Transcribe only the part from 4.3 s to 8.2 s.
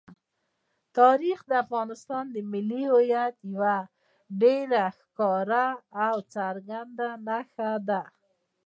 ډېره ښکاره او څرګنده نښه ده.